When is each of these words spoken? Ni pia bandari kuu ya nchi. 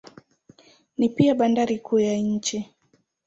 Ni 0.97 1.09
pia 1.09 1.35
bandari 1.35 1.79
kuu 1.79 1.99
ya 1.99 2.17
nchi. 2.17 2.73